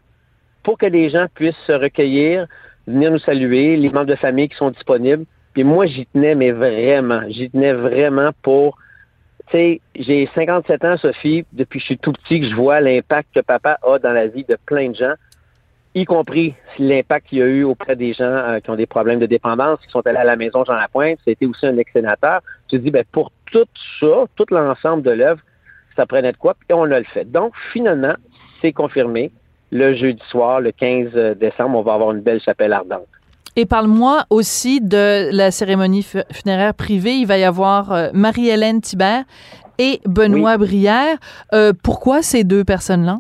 Pour 0.64 0.78
que 0.78 0.86
les 0.86 1.10
gens 1.10 1.28
puissent 1.34 1.56
se 1.66 1.72
recueillir, 1.72 2.48
venir 2.88 3.12
nous 3.12 3.20
saluer, 3.20 3.78
les 3.78 3.90
membres 3.90 4.06
de 4.06 4.16
famille 4.16 4.50
qui 4.50 4.58
sont 4.58 4.72
disponibles, 4.72 5.26
puis 5.54 5.64
moi, 5.64 5.86
j'y 5.86 6.06
tenais, 6.08 6.36
mais 6.36 6.52
vraiment, 6.52 7.22
j'y 7.28 7.50
tenais 7.50 7.74
vraiment 7.74 8.32
pour... 8.42 8.78
Tu 9.48 9.58
sais, 9.58 9.82
j'ai 9.96 10.30
57 10.34 10.86
ans, 10.86 10.98
Sophie, 10.98 11.46
depuis 11.52 11.80
que 11.80 11.82
je 11.82 11.86
suis 11.88 11.98
tout 11.98 12.14
petit, 12.14 12.40
que 12.40 12.50
je 12.50 12.56
vois 12.56 12.80
l'impact 12.80 13.30
que 13.36 13.42
papa 13.42 13.78
a 13.84 14.00
dans 14.00 14.14
la 14.14 14.28
vie 14.28 14.46
de 14.46 14.58
plein 14.66 14.90
de 14.90 14.96
gens, 14.96 15.14
y 15.94 16.06
compris 16.06 16.54
l'impact 16.80 17.28
qu'il 17.28 17.40
y 17.40 17.42
a 17.42 17.48
eu 17.48 17.64
auprès 17.64 17.98
des 17.98 18.14
gens 18.14 18.24
euh, 18.24 18.60
qui 18.60 18.70
ont 18.70 18.76
des 18.76 18.86
problèmes 18.86 19.20
de 19.20 19.26
dépendance, 19.26 19.80
qui 19.82 19.92
sont 19.92 20.06
allés 20.08 20.20
à 20.20 20.24
la 20.24 20.38
maison 20.38 20.64
Jean 20.64 20.76
Lapointe. 20.76 21.20
C'était 21.26 21.46
aussi 21.46 21.66
un 21.66 21.78
ex-sénateur. 21.78 22.42
Tu 22.70 22.78
te 22.78 22.84
dis, 22.84 22.92
ben, 22.92 23.04
pour 23.12 23.32
tout 23.52 23.68
ça, 24.00 24.26
tout 24.38 24.46
l'ensemble 24.52 25.04
de 25.04 25.12
l'œuvre, 25.12 25.42
ça 25.98 26.06
prenait 26.06 26.32
de 26.32 26.38
quoi, 26.38 26.56
et 26.70 26.74
on 26.74 26.84
a 26.84 27.00
le 27.00 27.06
fait. 27.06 27.30
Donc, 27.30 27.54
finalement, 27.74 28.16
c'est 28.62 28.72
confirmé. 28.72 29.32
Le 29.74 29.94
jeudi 29.94 30.22
soir, 30.30 30.62
le 30.62 30.72
15 30.72 31.38
décembre, 31.38 31.78
on 31.78 31.82
va 31.82 31.94
avoir 31.94 32.12
une 32.12 32.22
belle 32.22 32.42
chapelle 32.42 32.74
ardente. 32.74 33.08
Et 33.58 33.66
parle-moi 33.66 34.24
aussi 34.30 34.80
de 34.80 35.30
la 35.32 35.52
cérémonie 35.52 36.08
funéraire 36.32 36.74
privée. 36.74 37.16
Il 37.16 37.28
va 37.28 37.38
y 37.38 37.44
avoir 37.44 37.92
euh, 37.92 38.10
Marie-Hélène 38.14 38.80
Thibert 38.80 39.26
et 39.78 40.00
Benoît 40.06 40.58
Brière. 40.58 41.18
Euh, 41.54 41.74
pourquoi 41.84 42.22
ces 42.22 42.46
deux 42.46 42.64
personnes-là? 42.64 43.20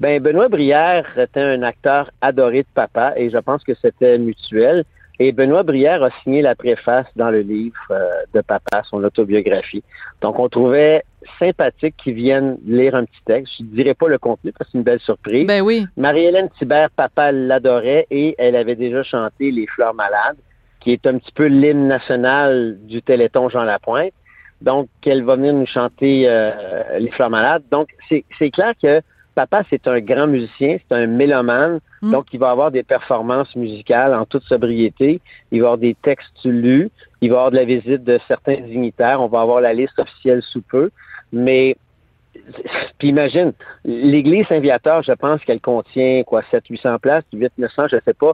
Ben, 0.00 0.22
Benoît 0.22 0.48
Brière 0.48 1.06
était 1.16 1.40
un 1.40 1.62
acteur 1.62 2.10
adoré 2.20 2.62
de 2.62 2.68
papa 2.74 3.14
et 3.16 3.30
je 3.30 3.38
pense 3.38 3.62
que 3.64 3.72
c'était 3.80 4.18
mutuel. 4.18 4.84
Et 5.18 5.32
Benoît 5.32 5.62
Brière 5.62 6.02
a 6.02 6.10
signé 6.22 6.42
la 6.42 6.54
préface 6.54 7.06
dans 7.16 7.30
le 7.30 7.40
livre 7.40 7.76
euh, 7.90 8.10
de 8.34 8.40
papa, 8.40 8.82
son 8.88 9.04
autobiographie. 9.04 9.82
Donc, 10.20 10.38
on 10.38 10.48
trouvait 10.48 11.04
sympathique 11.38 11.94
qu'ils 11.96 12.14
viennent 12.14 12.58
lire 12.66 12.94
un 12.94 13.04
petit 13.04 13.22
texte. 13.26 13.54
Je 13.58 13.64
ne 13.64 13.68
dirais 13.68 13.94
pas 13.94 14.08
le 14.08 14.18
contenu 14.18 14.52
parce 14.52 14.68
que 14.68 14.72
c'est 14.72 14.78
une 14.78 14.84
belle 14.84 15.00
surprise. 15.00 15.46
Ben 15.46 15.62
oui. 15.62 15.86
Marie-Hélène 15.96 16.48
Thibert, 16.58 16.90
papa 16.90 17.30
l'adorait 17.30 18.06
et 18.10 18.34
elle 18.38 18.56
avait 18.56 18.74
déjà 18.74 19.02
chanté 19.02 19.50
Les 19.50 19.66
Fleurs 19.66 19.94
Malades, 19.94 20.38
qui 20.80 20.92
est 20.92 21.06
un 21.06 21.18
petit 21.18 21.32
peu 21.32 21.46
l'hymne 21.46 21.86
national 21.88 22.78
du 22.82 23.02
Téléthon 23.02 23.48
Jean 23.48 23.64
Lapointe. 23.64 24.12
Donc, 24.62 24.88
elle 25.04 25.24
va 25.24 25.36
venir 25.36 25.52
nous 25.52 25.66
chanter 25.66 26.24
euh, 26.26 26.98
Les 26.98 27.10
Fleurs 27.10 27.30
Malades. 27.30 27.64
Donc, 27.70 27.88
c'est 28.08 28.50
clair 28.50 28.72
que 28.80 29.02
papa, 29.34 29.62
c'est 29.70 29.86
un 29.86 30.00
grand 30.00 30.26
musicien, 30.26 30.78
c'est 30.78 30.94
un 30.94 31.06
mélomane, 31.06 31.80
mm. 32.02 32.10
donc 32.10 32.26
il 32.32 32.38
va 32.38 32.50
avoir 32.50 32.70
des 32.70 32.82
performances 32.82 33.54
musicales 33.56 34.14
en 34.14 34.24
toute 34.24 34.44
sobriété, 34.44 35.20
il 35.50 35.60
va 35.60 35.68
avoir 35.68 35.78
des 35.78 35.96
textes 36.02 36.44
lus, 36.44 36.90
il 37.20 37.30
va 37.30 37.36
avoir 37.36 37.50
de 37.50 37.56
la 37.56 37.64
visite 37.64 38.04
de 38.04 38.18
certains 38.28 38.60
dignitaires, 38.60 39.20
on 39.20 39.28
va 39.28 39.40
avoir 39.40 39.60
la 39.60 39.72
liste 39.72 39.98
officielle 39.98 40.42
sous 40.42 40.62
peu, 40.62 40.90
mais 41.32 41.76
puis 42.98 43.08
imagine, 43.08 43.52
l'église 43.84 44.46
Saint-Viateur, 44.46 45.02
je 45.02 45.12
pense 45.12 45.42
qu'elle 45.44 45.60
contient 45.60 46.22
quoi, 46.24 46.42
700-800 46.52 46.98
places, 46.98 47.24
800-900, 47.34 47.88
je 47.90 47.96
sais 48.04 48.14
pas. 48.14 48.32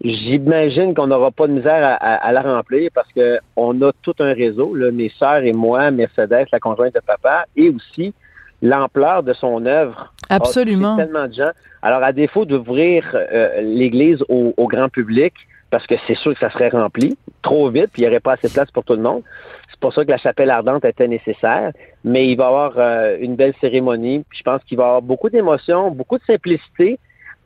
J'imagine 0.00 0.94
qu'on 0.94 1.08
n'aura 1.08 1.32
pas 1.32 1.48
de 1.48 1.54
misère 1.54 1.98
à, 2.00 2.32
la 2.32 2.42
remplir 2.42 2.88
parce 2.94 3.10
que 3.12 3.40
on 3.56 3.82
a 3.82 3.90
tout 4.02 4.14
un 4.20 4.32
réseau, 4.32 4.74
là, 4.74 4.92
mes 4.92 5.08
sœurs 5.08 5.42
et 5.42 5.52
moi, 5.52 5.90
Mercedes, 5.90 6.46
la 6.52 6.60
conjointe 6.60 6.94
de 6.94 7.00
papa, 7.00 7.46
et 7.56 7.68
aussi 7.68 8.14
l'ampleur 8.62 9.22
de 9.22 9.32
son 9.32 9.66
œuvre. 9.66 10.12
Absolument. 10.28 10.96
tellement 10.96 11.26
de 11.26 11.34
gens. 11.34 11.50
Alors, 11.82 12.02
à 12.02 12.12
défaut 12.12 12.44
d'ouvrir 12.44 13.04
euh, 13.14 13.60
l'Église 13.62 14.22
au, 14.28 14.52
grand 14.66 14.88
public, 14.88 15.34
parce 15.70 15.86
que 15.86 15.94
c'est 16.06 16.16
sûr 16.16 16.34
que 16.34 16.40
ça 16.40 16.50
serait 16.50 16.70
rempli 16.70 17.16
trop 17.42 17.70
vite, 17.70 17.90
puis 17.92 18.02
il 18.02 18.04
n'y 18.04 18.08
aurait 18.08 18.20
pas 18.20 18.32
assez 18.32 18.48
de 18.48 18.52
place 18.52 18.70
pour 18.70 18.84
tout 18.84 18.94
le 18.94 19.02
monde. 19.02 19.22
C'est 19.70 19.80
pour 19.80 19.92
ça 19.92 20.04
que 20.04 20.10
la 20.10 20.18
chapelle 20.18 20.50
ardente 20.50 20.84
était 20.84 21.06
nécessaire. 21.06 21.72
Mais 22.02 22.28
il 22.28 22.36
va 22.36 22.44
y 22.44 22.46
avoir 22.46 22.72
euh, 22.78 23.16
une 23.20 23.36
belle 23.36 23.54
cérémonie. 23.60 24.24
Puis 24.28 24.38
je 24.38 24.42
pense 24.42 24.62
qu'il 24.64 24.76
va 24.76 24.84
y 24.84 24.86
avoir 24.86 25.02
beaucoup 25.02 25.30
d'émotions, 25.30 25.90
beaucoup 25.90 26.18
de 26.18 26.24
simplicité. 26.24 26.98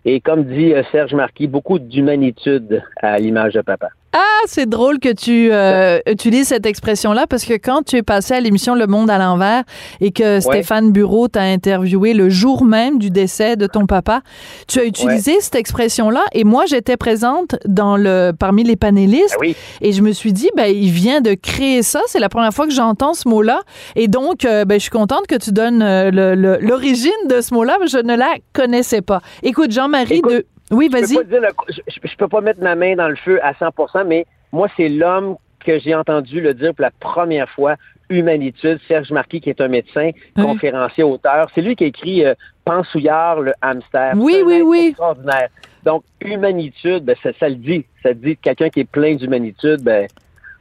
Et 0.05 0.21
comme 0.21 0.45
dit 0.45 0.73
euh, 0.73 0.83
Serge 0.91 1.15
Marquis, 1.15 1.47
beaucoup 1.47 1.79
d'humanitude 1.79 2.83
à 2.97 3.19
l'image 3.19 3.53
de 3.53 3.61
papa. 3.61 3.89
Ah, 4.15 4.43
c'est 4.47 4.69
drôle 4.69 4.99
que 4.99 5.11
tu 5.11 5.49
euh, 5.53 5.99
utilises 6.07 6.49
cette 6.49 6.67
expression-là 6.67 7.27
parce 7.27 7.47
que 7.47 7.55
quand 7.55 7.83
tu 7.83 7.97
es 7.97 8.03
passé 8.03 8.35
à 8.35 8.41
l'émission 8.41 8.75
Le 8.75 8.87
Monde 8.87 9.09
à 9.09 9.17
l'envers 9.17 9.65
et 10.03 10.11
que 10.11 10.39
Stéphane 10.41 10.93
Bureau 10.93 11.29
t'a 11.29 11.41
interviewé 11.41 12.13
le 12.13 12.29
jour 12.29 12.65
même 12.65 12.99
du 12.99 13.09
décès 13.09 13.57
de 13.57 13.67
ton 13.67 13.87
papa, 13.87 14.21
tu 14.69 14.81
as 14.81 14.85
utilisé 14.85 15.41
cette 15.41 15.55
expression-là 15.55 16.25
et 16.33 16.45
moi 16.45 16.67
j'étais 16.67 16.99
présente 16.99 17.57
dans 17.65 17.97
le 17.97 18.33
parmi 18.39 18.65
les 18.65 18.77
panélistes 18.77 19.37
ah 19.41 19.47
et 19.81 19.93
je 19.93 20.03
me 20.03 20.13
suis 20.13 20.35
dit 20.35 20.51
ben 20.57 20.67
il 20.67 20.91
vient 20.91 21.23
de 21.23 21.33
créer 21.33 21.83
ça, 21.83 22.03
c'est 22.07 22.21
la 22.21 22.29
première 22.29 22.53
fois 22.53 22.67
que 22.67 22.75
j'entends 22.75 23.15
ce 23.15 23.27
mot-là 23.29 23.63
et 23.97 24.09
donc 24.09 24.45
euh, 24.45 24.67
ben 24.67 24.75
je 24.75 24.83
suis 24.83 24.91
contente 24.91 25.27
que 25.27 25.37
tu 25.37 25.53
donnes 25.53 25.83
euh, 25.83 26.59
l'origine 26.61 27.11
de 27.31 27.41
ce 27.41 27.55
mot-là, 27.55 27.79
je 27.87 27.99
ne 27.99 28.15
la 28.15 28.35
connaissais 28.53 29.01
pas. 29.01 29.23
Écoute 29.43 29.73
Jean-Marie 29.73 30.21
de 30.21 30.45
oui, 30.73 30.89
vas-y. 30.89 31.17
Je, 31.17 32.17
peux 32.17 32.29
pas 32.29 32.41
mettre 32.41 32.61
ma 32.61 32.75
main 32.75 32.97
dans 32.97 33.09
le 33.09 33.17
feu 33.17 33.39
à 33.43 33.53
100%, 33.53 34.05
mais 34.07 34.27
moi, 34.53 34.69
c'est 34.77 34.89
l'homme 34.89 35.37
que 35.65 35.79
j'ai 35.79 35.95
entendu 35.95 36.41
le 36.41 36.55
dire 36.55 36.75
pour 36.75 36.83
la 36.83 36.91
première 36.91 37.49
fois, 37.51 37.77
Humanitude, 38.09 38.81
Serge 38.89 39.11
Marquis, 39.11 39.41
qui 39.41 39.51
est 39.51 39.61
un 39.61 39.69
médecin, 39.69 40.11
conférencier, 40.37 41.05
auteur. 41.05 41.49
C'est 41.55 41.63
lui 41.63 41.77
qui 41.77 41.85
a 41.85 41.87
écrit 41.87 42.25
euh, 42.25 42.35
Pansouillard, 42.65 43.41
le 43.41 43.53
hamster. 43.63 44.15
Oui, 44.17 44.43
oui, 44.45 44.61
oui. 44.63 44.89
Extraordinaire. 44.89 45.49
Donc, 45.85 46.05
Humanitude, 46.21 47.05
ben, 47.05 47.17
ça, 47.23 47.49
le 47.49 47.55
dit. 47.55 47.85
Ça 48.03 48.13
dit 48.15 48.37
quelqu'un 48.37 48.71
qui 48.71 48.81
est 48.81 48.91
plein 48.91 49.15
d'humanitude, 49.15 49.83
ben, 49.83 50.09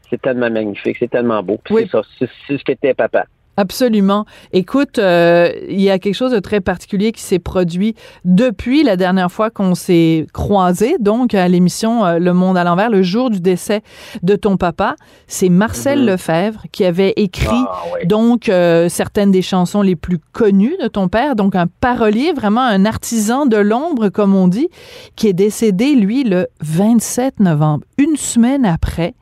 c'est 0.09 0.21
tellement 0.21 0.49
magnifique, 0.49 0.97
c'est 0.99 1.09
tellement 1.09 1.41
beau. 1.41 1.59
c'est 1.67 1.89
ça, 1.89 2.01
c'est 2.19 2.57
ce 2.57 2.63
qu'était 2.63 2.93
papa. 2.93 3.25
Absolument. 3.57 4.25
Écoute, 4.53 4.97
euh, 4.97 5.51
il 5.69 5.81
y 5.81 5.89
a 5.89 5.99
quelque 5.99 6.15
chose 6.15 6.31
de 6.31 6.39
très 6.39 6.61
particulier 6.61 7.11
qui 7.11 7.21
s'est 7.21 7.39
produit 7.39 7.95
depuis 8.23 8.83
la 8.83 8.95
dernière 8.95 9.29
fois 9.29 9.49
qu'on 9.49 9.75
s'est 9.75 10.25
croisés, 10.33 10.95
donc 10.99 11.33
à 11.33 11.47
l'émission 11.49 12.05
euh, 12.05 12.17
Le 12.17 12.33
Monde 12.33 12.57
à 12.57 12.63
l'envers, 12.63 12.89
le 12.89 13.03
jour 13.03 13.29
du 13.29 13.41
décès 13.41 13.81
de 14.23 14.35
ton 14.37 14.55
papa. 14.55 14.95
C'est 15.27 15.49
Marcel 15.49 15.99
mm-hmm. 15.99 16.05
Lefebvre 16.05 16.63
qui 16.71 16.85
avait 16.85 17.13
écrit 17.17 17.47
ah, 17.51 17.83
donc 18.05 18.47
euh, 18.47 18.87
certaines 18.87 19.31
des 19.31 19.41
chansons 19.41 19.81
les 19.81 19.97
plus 19.97 20.19
connues 20.31 20.77
de 20.81 20.87
ton 20.87 21.09
père, 21.09 21.35
donc 21.35 21.55
un 21.55 21.67
parolier, 21.67 22.31
vraiment 22.31 22.61
un 22.61 22.85
artisan 22.85 23.45
de 23.45 23.57
l'ombre, 23.57 24.09
comme 24.09 24.33
on 24.33 24.47
dit, 24.47 24.69
qui 25.17 25.27
est 25.27 25.33
décédé, 25.33 25.95
lui, 25.95 26.23
le 26.23 26.47
27 26.61 27.41
novembre, 27.41 27.83
une 27.97 28.15
semaine 28.15 28.65
après. 28.65 29.13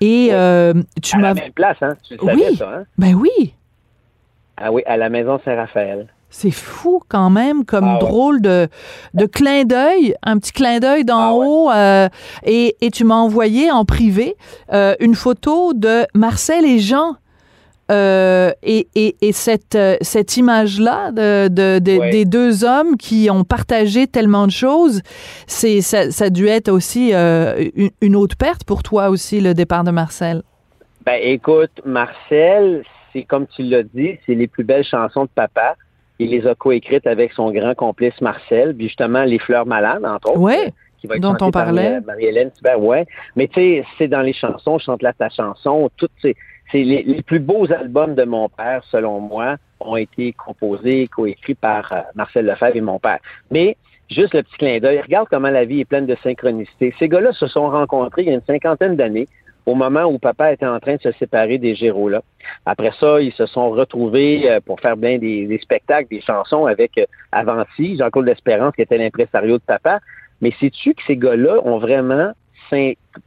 Et 0.00 0.28
euh, 0.32 0.74
tu 1.02 1.16
m'as. 1.18 1.30
À 1.30 1.34
la 1.34 1.42
même 1.42 1.52
place, 1.52 1.76
hein? 1.80 1.96
Tu 2.06 2.16
savais 2.16 2.50
oui. 2.50 2.56
ça, 2.56 2.70
hein? 2.70 2.84
Ben 2.98 3.14
oui. 3.14 3.54
Ah 4.56 4.70
oui, 4.70 4.82
à 4.86 4.96
la 4.96 5.08
maison 5.08 5.40
Saint-Raphaël. 5.44 6.08
C'est 6.30 6.50
fou 6.50 7.00
quand 7.08 7.30
même 7.30 7.64
comme 7.64 7.84
ah 7.84 7.98
drôle 8.00 8.40
de, 8.40 8.68
de 9.14 9.26
clin 9.26 9.64
d'œil, 9.64 10.16
un 10.24 10.38
petit 10.38 10.50
clin 10.50 10.80
d'œil 10.80 11.04
d'en 11.04 11.18
ah 11.18 11.32
haut. 11.32 11.70
Euh, 11.70 12.08
et, 12.44 12.76
et, 12.80 12.90
tu 12.90 13.04
m'as 13.04 13.14
envoyé 13.14 13.70
en 13.70 13.84
privé 13.84 14.36
euh, 14.72 14.96
une 14.98 15.14
photo 15.14 15.74
de 15.74 16.06
Marcel 16.12 16.64
et 16.64 16.80
Jean 16.80 17.16
euh, 17.90 18.50
et, 18.62 18.88
et, 18.94 19.14
et, 19.20 19.32
cette, 19.32 19.74
euh, 19.74 19.96
cette 20.00 20.38
image-là 20.38 21.12
de, 21.12 21.48
de, 21.48 21.78
des 21.78 22.24
deux 22.24 22.64
hommes 22.64 22.96
qui 22.96 23.28
ont 23.30 23.44
partagé 23.44 24.06
tellement 24.06 24.46
de 24.46 24.52
choses, 24.52 25.02
c'est 25.46 25.82
ça, 25.82 26.10
ça 26.10 26.26
a 26.26 26.30
dû 26.30 26.46
être 26.46 26.70
aussi 26.70 27.12
euh, 27.12 27.68
une, 28.00 28.16
autre 28.16 28.36
perte 28.38 28.64
pour 28.64 28.82
toi 28.82 29.10
aussi, 29.10 29.40
le 29.40 29.52
départ 29.52 29.84
de 29.84 29.90
Marcel. 29.90 30.42
Ben 31.04 31.18
écoute, 31.22 31.72
Marcel, 31.84 32.84
c'est 33.12 33.24
comme 33.24 33.46
tu 33.46 33.62
l'as 33.62 33.82
dit, 33.82 34.18
c'est 34.24 34.34
les 34.34 34.46
plus 34.46 34.64
belles 34.64 34.84
chansons 34.84 35.24
de 35.24 35.30
papa. 35.34 35.76
Il 36.18 36.30
les 36.30 36.46
a 36.46 36.54
coécrites 36.54 37.06
avec 37.06 37.32
son 37.32 37.50
grand 37.50 37.74
complice 37.74 38.18
Marcel, 38.22 38.74
puis 38.74 38.86
justement 38.86 39.24
Les 39.24 39.38
Fleurs 39.38 39.66
Malades, 39.66 40.06
entre 40.06 40.30
autres. 40.30 40.40
Ouais. 40.40 40.72
Qui 40.98 41.06
va 41.06 41.16
être 41.16 41.20
dont 41.20 41.36
on 41.42 41.50
parlait. 41.50 42.00
Marie-Hélène 42.00 42.50
ouais. 42.78 43.04
Mais 43.36 43.46
tu 43.48 43.54
sais, 43.60 43.84
c'est 43.98 44.08
dans 44.08 44.22
les 44.22 44.32
chansons, 44.32 44.78
chante 44.78 45.02
là 45.02 45.12
ta 45.12 45.28
chanson, 45.28 45.90
toutes 45.98 46.12
ces 46.22 46.34
c'est 46.70 46.82
les, 46.82 47.22
plus 47.22 47.40
beaux 47.40 47.70
albums 47.72 48.14
de 48.14 48.24
mon 48.24 48.48
père, 48.48 48.82
selon 48.90 49.20
moi, 49.20 49.56
ont 49.80 49.96
été 49.96 50.32
composés 50.32 51.08
coécrits 51.08 51.54
par 51.54 51.92
euh, 51.92 52.00
Marcel 52.14 52.46
Lefebvre 52.46 52.76
et 52.76 52.80
mon 52.80 52.98
père. 52.98 53.18
Mais 53.50 53.76
juste 54.10 54.34
le 54.34 54.42
petit 54.42 54.56
clin 54.56 54.78
d'œil, 54.78 55.00
regarde 55.00 55.28
comment 55.30 55.50
la 55.50 55.64
vie 55.64 55.80
est 55.80 55.84
pleine 55.84 56.06
de 56.06 56.16
synchronicité. 56.22 56.94
Ces 56.98 57.08
gars-là 57.08 57.32
se 57.32 57.46
sont 57.46 57.68
rencontrés 57.70 58.22
il 58.22 58.28
y 58.28 58.30
a 58.30 58.34
une 58.34 58.42
cinquantaine 58.46 58.96
d'années, 58.96 59.28
au 59.66 59.74
moment 59.74 60.04
où 60.04 60.18
papa 60.18 60.52
était 60.52 60.66
en 60.66 60.78
train 60.78 60.96
de 60.96 61.00
se 61.00 61.12
séparer 61.12 61.58
des 61.58 61.74
Géros-là. 61.74 62.22
Après 62.66 62.92
ça, 63.00 63.20
ils 63.20 63.32
se 63.32 63.46
sont 63.46 63.70
retrouvés 63.70 64.50
euh, 64.50 64.60
pour 64.60 64.80
faire 64.80 64.96
bien 64.96 65.18
des, 65.18 65.58
spectacles, 65.62 66.08
des 66.10 66.20
chansons 66.20 66.66
avec 66.66 66.98
euh, 66.98 67.06
Avanti, 67.32 67.96
Jean-Claude 67.96 68.26
L'Espérance, 68.26 68.74
qui 68.74 68.82
était 68.82 68.98
l'impresario 68.98 69.58
de 69.58 69.62
papa. 69.62 70.00
Mais 70.40 70.52
sais-tu 70.60 70.94
que 70.94 71.02
ces 71.06 71.16
gars-là 71.16 71.60
ont 71.64 71.78
vraiment, 71.78 72.32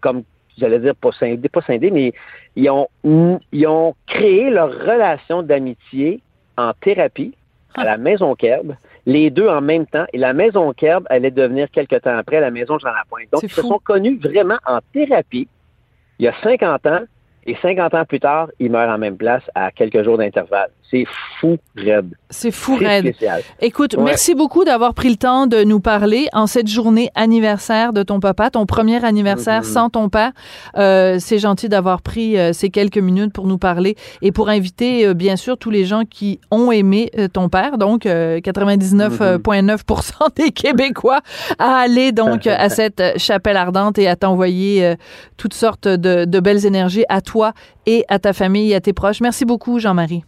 comme 0.01 0.23
j'allais 0.57 0.79
dire 0.79 0.95
pas 0.95 1.11
scindé, 1.11 1.49
pas 1.49 1.61
scindé, 1.61 1.91
mais 1.91 2.13
ils 2.55 2.69
ont, 2.69 2.87
ils 3.51 3.67
ont 3.67 3.95
créé 4.07 4.49
leur 4.49 4.71
relation 4.71 5.43
d'amitié 5.43 6.21
en 6.57 6.73
thérapie 6.73 7.33
à 7.75 7.83
la 7.83 7.97
Maison 7.97 8.33
Kerb, 8.35 8.75
les 9.05 9.29
deux 9.29 9.47
en 9.47 9.61
même 9.61 9.85
temps, 9.85 10.05
et 10.11 10.17
la 10.17 10.33
Maison 10.33 10.73
Kerb 10.73 11.03
allait 11.09 11.31
devenir 11.31 11.69
quelque 11.69 11.95
temps 11.97 12.17
après 12.17 12.39
la 12.39 12.49
Maison 12.49 12.79
Jean 12.79 12.91
Lapointe. 12.91 13.27
Donc, 13.31 13.43
ils 13.43 13.51
se 13.51 13.61
sont 13.61 13.79
connus 13.79 14.17
vraiment 14.17 14.57
en 14.65 14.79
thérapie 14.91 15.47
il 16.19 16.25
y 16.25 16.27
a 16.27 16.33
50 16.41 16.85
ans, 16.87 17.01
et 17.47 17.55
50 17.61 17.93
ans 17.93 18.05
plus 18.05 18.19
tard, 18.19 18.49
ils 18.59 18.69
meurent 18.69 18.89
en 18.89 18.97
même 18.97 19.15
place 19.15 19.43
à 19.55 19.71
quelques 19.71 20.03
jours 20.03 20.17
d'intervalle. 20.17 20.69
C'est 20.89 21.05
fou, 21.39 21.57
Red. 21.75 22.13
C'est 22.29 22.51
fou, 22.51 22.75
Red. 22.75 23.13
Écoute, 23.59 23.97
merci 23.97 24.35
beaucoup 24.35 24.63
d'avoir 24.63 24.93
pris 24.93 25.09
le 25.09 25.17
temps 25.17 25.45
de 25.45 25.63
nous 25.63 25.81
parler 25.81 26.27
en 26.31 26.47
cette 26.47 26.67
journée 26.69 27.09
anniversaire 27.13 27.91
de 27.91 28.03
ton 28.03 28.21
papa, 28.21 28.49
ton 28.49 28.65
premier 28.65 29.03
anniversaire 29.03 29.63
mm-hmm. 29.63 29.73
sans 29.73 29.89
ton 29.89 30.07
père. 30.07 30.31
Euh, 30.77 31.17
c'est 31.19 31.39
gentil 31.39 31.67
d'avoir 31.67 32.01
pris 32.01 32.37
euh, 32.37 32.53
ces 32.53 32.69
quelques 32.69 32.97
minutes 32.97 33.33
pour 33.33 33.47
nous 33.47 33.57
parler 33.57 33.97
et 34.21 34.31
pour 34.31 34.47
inviter, 34.47 35.05
euh, 35.05 35.13
bien 35.13 35.35
sûr, 35.35 35.57
tous 35.57 35.71
les 35.71 35.83
gens 35.83 36.03
qui 36.09 36.39
ont 36.51 36.71
aimé 36.71 37.11
ton 37.33 37.49
père, 37.49 37.77
donc 37.77 38.05
99,9% 38.05 39.41
mm-hmm. 39.41 40.35
des 40.37 40.51
Québécois, 40.51 41.19
à 41.59 41.79
aller 41.79 42.13
donc 42.13 42.47
à 42.47 42.69
cette 42.77 43.17
chapelle 43.17 43.57
ardente 43.57 43.97
et 43.97 44.07
à 44.07 44.15
t'envoyer 44.15 44.95
toutes 45.35 45.53
sortes 45.53 45.89
de, 45.89 46.23
de 46.23 46.39
belles 46.39 46.65
énergies 46.65 47.03
à 47.09 47.19
toi 47.19 47.36
et 47.85 48.05
à 48.07 48.19
ta 48.19 48.33
famille 48.33 48.71
et 48.71 48.75
à 48.75 48.81
tes 48.81 48.93
proches. 48.93 49.21
Merci 49.21 49.45
beaucoup, 49.45 49.79
Jean-Marie. 49.79 50.23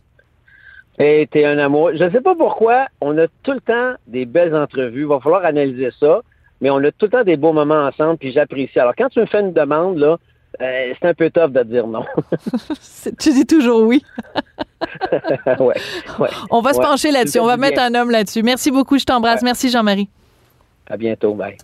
Et 1.00 1.28
t'es 1.32 1.46
un 1.46 1.58
amour. 1.58 1.92
Je 1.96 2.04
ne 2.04 2.10
sais 2.10 2.22
pas 2.22 2.36
pourquoi, 2.36 2.88
on 3.00 3.18
a 3.18 3.28
tout 3.44 3.54
le 3.54 3.62
temps 3.62 3.94
des 4.08 4.26
belles 4.26 4.56
entrevues. 4.56 5.02
Il 5.02 5.08
va 5.08 5.20
falloir 5.20 5.46
analyser 5.46 5.92
ça, 5.98 6.22
mais 6.60 6.70
on 6.70 6.78
a 6.78 6.92
tout 6.92 7.06
le 7.06 7.10
temps 7.10 7.24
des 7.24 7.38
beaux 7.38 7.54
moments 7.54 7.88
ensemble, 7.88 8.18
puis 8.18 8.34
j'apprécie. 8.34 8.80
Alors, 8.80 8.94
quand 8.98 9.08
tu 9.10 9.20
me 9.20 9.26
fais 9.26 9.40
une 9.40 9.54
demande, 9.54 9.98
là, 9.98 10.18
euh, 10.62 10.94
c'est 11.00 11.08
un 11.08 11.14
peu 11.14 11.30
tough 11.30 11.52
de 11.52 11.64
dire 11.64 11.88
non. 11.88 12.04
tu 13.20 13.32
dis 13.32 13.46
toujours 13.46 13.84
oui. 13.84 14.04
ouais, 15.60 16.30
On 16.50 16.60
va 16.62 16.74
se 16.74 16.82
pencher 16.82 17.12
là-dessus. 17.12 17.40
On 17.40 17.46
va 17.46 17.56
mettre 17.56 17.82
un 17.82 17.96
homme 17.96 18.12
là-dessus. 18.12 18.44
Merci 18.44 18.72
beaucoup. 18.72 18.98
Je 18.98 19.06
t'embrasse. 19.06 19.42
Merci, 19.42 19.70
Jean-Marie. 19.70 20.10
À 20.90 20.98
bientôt. 20.98 21.34
Bye. 21.34 21.58